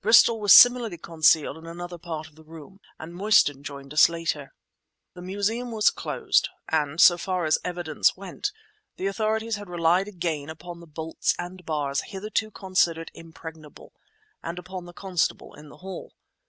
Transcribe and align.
Bristol 0.00 0.38
was 0.38 0.52
similarly 0.52 0.96
concealed 0.96 1.58
in 1.58 1.66
another 1.66 1.98
part 1.98 2.28
of 2.28 2.36
the 2.36 2.44
room, 2.44 2.78
and 3.00 3.12
Mostyn 3.12 3.64
joined 3.64 3.92
us 3.92 4.08
later. 4.08 4.54
The 5.14 5.22
Museum 5.22 5.72
was 5.72 5.90
closed; 5.90 6.48
and 6.68 7.00
so 7.00 7.18
far 7.18 7.46
as 7.46 7.58
evidence 7.64 8.16
went 8.16 8.52
the 8.96 9.08
authorities 9.08 9.56
had 9.56 9.68
relied 9.68 10.06
again 10.06 10.48
upon 10.48 10.78
the 10.78 10.86
bolts 10.86 11.34
and 11.36 11.66
bars 11.66 12.02
hitherto 12.02 12.52
considered 12.52 13.10
impregnable, 13.12 13.92
and 14.40 14.56
upon 14.56 14.84
the 14.84 14.92
constable 14.92 15.52
in 15.54 15.68
the 15.68 15.78
hall. 15.78 16.12